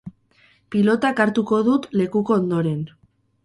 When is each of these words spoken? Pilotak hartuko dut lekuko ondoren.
Pilotak 0.75 1.21
hartuko 1.25 1.61
dut 1.69 1.87
lekuko 2.03 2.41
ondoren. 2.41 2.85